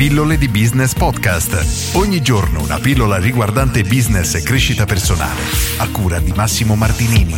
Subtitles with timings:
[0.00, 1.94] Pillole di Business Podcast.
[1.94, 5.42] Ogni giorno una pillola riguardante business e crescita personale.
[5.76, 7.34] A cura di Massimo Martinini.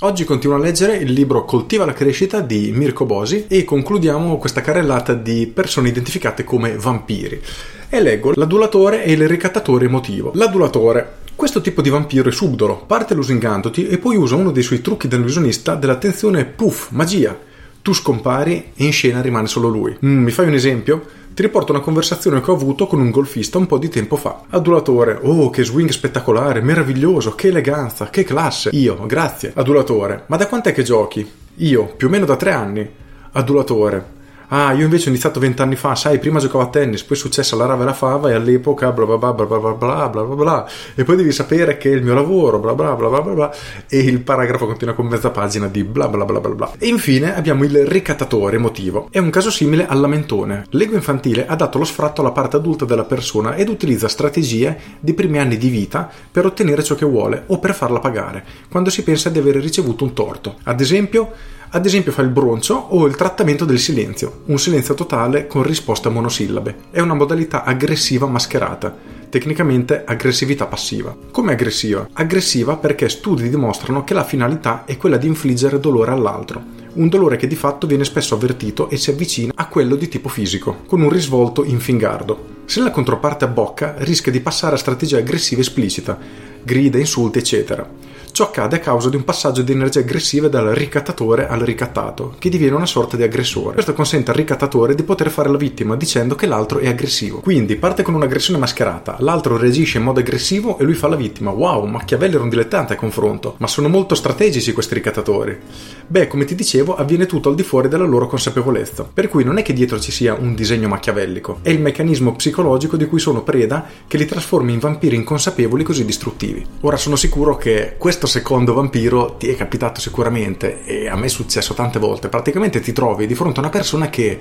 [0.00, 4.62] Oggi continuo a leggere il libro Coltiva la crescita di Mirko Bosi e concludiamo questa
[4.62, 7.40] carrellata di persone identificate come vampiri.
[7.88, 10.32] E leggo l'adulatore e il ricattatore emotivo.
[10.34, 14.80] L'adulatore questo tipo di vampiro è subdolo, parte lusingandoti e poi usa uno dei suoi
[14.80, 17.52] trucchi da illusionista dell'attenzione puff, magia.
[17.84, 19.94] Tu scompari e in scena rimane solo lui.
[20.06, 21.04] Mm, mi fai un esempio?
[21.34, 24.44] Ti riporto una conversazione che ho avuto con un golfista un po' di tempo fa.
[24.48, 28.70] Adulatore, oh che swing spettacolare, meraviglioso, che eleganza, che classe.
[28.72, 29.52] Io, grazie.
[29.54, 31.30] Adulatore, ma da quant'è che giochi?
[31.56, 32.88] Io, più o meno da tre anni.
[33.32, 34.12] Adulatore,
[34.48, 37.56] Ah, io invece ho iniziato vent'anni fa, sai, prima giocavo a tennis, poi è successa
[37.56, 40.34] la rava e la fava e all'epoca bla bla bla bla bla bla bla bla
[40.34, 43.32] bla e poi devi sapere che è il mio lavoro bla bla bla bla bla
[43.32, 43.54] bla
[43.88, 46.72] e il paragrafo continua con mezza pagina di bla bla bla bla bla.
[46.78, 49.08] E infine abbiamo il ricattatore emotivo.
[49.10, 50.66] È un caso simile al lamentone.
[50.70, 55.14] L'ego infantile ha dato lo sfratto alla parte adulta della persona ed utilizza strategie di
[55.14, 59.02] primi anni di vita per ottenere ciò che vuole o per farla pagare, quando si
[59.02, 60.56] pensa di aver ricevuto un torto.
[60.64, 61.32] Ad esempio,
[61.74, 66.08] ad esempio fa il broncio o il trattamento del silenzio, un silenzio totale con risposta
[66.08, 66.76] monosillabe.
[66.92, 68.96] È una modalità aggressiva mascherata,
[69.28, 71.16] tecnicamente aggressività passiva.
[71.32, 72.08] Come aggressiva?
[72.12, 77.36] Aggressiva perché studi dimostrano che la finalità è quella di infliggere dolore all'altro, un dolore
[77.36, 81.00] che di fatto viene spesso avvertito e si avvicina a quello di tipo fisico, con
[81.00, 82.52] un risvolto in fingardo.
[82.66, 86.16] Se la controparte abbocca, rischia di passare a strategia aggressiva esplicita,
[86.62, 88.12] grida, insulti, eccetera.
[88.34, 92.48] Ciò accade a causa di un passaggio di energie aggressive dal ricattatore al ricattato, che
[92.48, 93.74] diviene una sorta di aggressore.
[93.74, 97.38] Questo consente al ricattatore di poter fare la vittima dicendo che l'altro è aggressivo.
[97.38, 101.52] Quindi parte con un'aggressione mascherata, l'altro reagisce in modo aggressivo e lui fa la vittima.
[101.52, 105.56] Wow, Machiavelli era un dilettante a confronto, ma sono molto strategici questi ricattatori.
[106.04, 109.08] Beh, come ti dicevo, avviene tutto al di fuori della loro consapevolezza.
[109.14, 112.96] Per cui non è che dietro ci sia un disegno machiavellico, è il meccanismo psicologico
[112.96, 116.66] di cui sono preda che li trasforma in vampiri inconsapevoli così distruttivi.
[116.80, 121.26] Ora sono sicuro che questo questo secondo vampiro ti è capitato sicuramente e a me
[121.26, 122.28] è successo tante volte.
[122.30, 124.38] Praticamente ti trovi di fronte a una persona che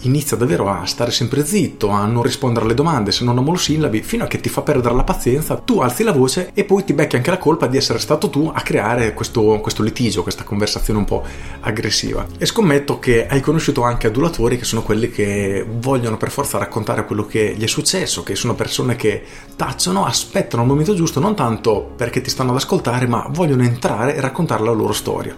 [0.00, 4.02] inizia davvero a stare sempre zitto, a non rispondere alle domande se non a monosillabi,
[4.02, 6.94] fino a che ti fa perdere la pazienza, tu alzi la voce e poi ti
[6.94, 10.98] becchi anche la colpa di essere stato tu a creare questo, questo litigio, questa conversazione
[10.98, 11.22] un po'
[11.60, 12.26] aggressiva.
[12.38, 17.04] E scommetto che hai conosciuto anche adulatori che sono quelli che vogliono per forza raccontare
[17.04, 19.22] quello che gli è successo, che sono persone che
[19.56, 24.14] tacciono, aspettano il momento giusto, non tanto perché ti stanno ad ascoltare, ma vogliono entrare
[24.14, 25.34] e raccontare la loro storia.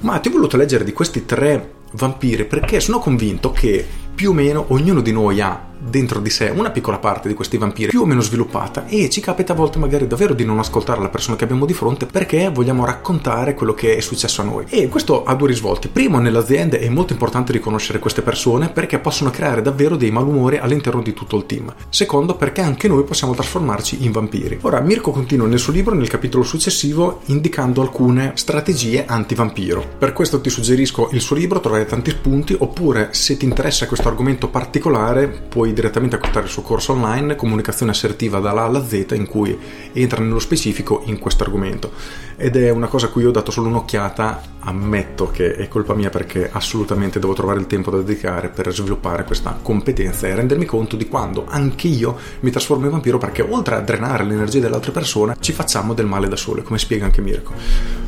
[0.00, 4.34] Ma ti ho voluto leggere di questi tre vampiri perché sono convinto che più o
[4.34, 8.02] meno ognuno di noi ha dentro di sé una piccola parte di questi vampiri più
[8.02, 11.36] o meno sviluppata e ci capita a volte magari davvero di non ascoltare la persona
[11.36, 14.66] che abbiamo di fronte perché vogliamo raccontare quello che è successo a noi.
[14.68, 15.88] E questo ha due risvolti.
[15.88, 21.02] Primo nell'azienda è molto importante riconoscere queste persone perché possono creare davvero dei malumori all'interno
[21.02, 21.72] di tutto il team.
[21.88, 24.58] Secondo perché anche noi possiamo trasformarci in vampiri.
[24.62, 29.84] Ora Mirko continua nel suo libro nel capitolo successivo indicando alcune strategie anti-vampiro.
[29.98, 34.08] Per questo ti suggerisco il suo libro trovare tanti spunti oppure se ti interessa questo
[34.08, 38.84] argomento particolare puoi puoi direttamente acquistare il suo corso online Comunicazione assertiva dalla A alla
[38.84, 39.56] Z in cui
[39.92, 41.92] entra nello specifico in questo argomento
[42.36, 46.10] ed è una cosa a cui ho dato solo un'occhiata ammetto che è colpa mia
[46.10, 50.96] perché assolutamente devo trovare il tempo da dedicare per sviluppare questa competenza e rendermi conto
[50.96, 54.92] di quando anche io mi trasformo in vampiro perché oltre a drenare l'energia delle altre
[54.92, 57.52] persone ci facciamo del male da sole come spiega anche Mirko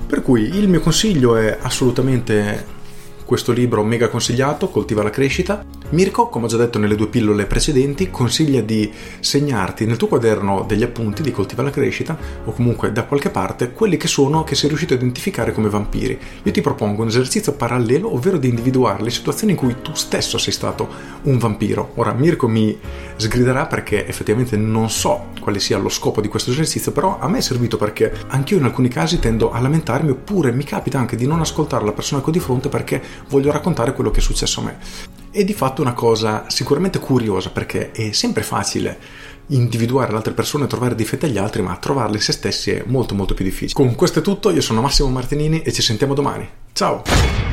[0.07, 2.81] per cui il mio consiglio è assolutamente
[3.25, 5.65] questo libro mega consigliato, Coltiva la crescita.
[5.93, 10.65] Mirko, come ho già detto nelle due pillole precedenti, consiglia di segnarti nel tuo quaderno
[10.67, 12.17] degli appunti di Coltiva la crescita
[12.47, 16.19] o comunque da qualche parte quelli che sono che sei riuscito a identificare come vampiri.
[16.45, 20.39] Io ti propongo un esercizio parallelo, ovvero di individuare le situazioni in cui tu stesso
[20.39, 20.89] sei stato
[21.25, 21.93] un vampiro.
[21.97, 22.75] Ora Mirko mi
[23.17, 27.37] sgriderà perché effettivamente non so quale sia lo scopo di questo esercizio, però a me
[27.37, 31.27] è servito perché anch'io in alcuni casi tendo a lamentarmi oppure mi capita anche di
[31.27, 34.61] non ascoltare la persona che ho di fronte perché voglio raccontare quello che è successo
[34.61, 35.21] a me.
[35.35, 38.99] E di fatto una cosa sicuramente curiosa perché è sempre facile
[39.47, 43.35] individuare le altre persone, trovare difetti agli altri, ma trovarli se stessi è molto molto
[43.35, 43.73] più difficile.
[43.73, 46.49] Con questo è tutto, io sono Massimo Martinini e ci sentiamo domani.
[46.73, 47.52] Ciao!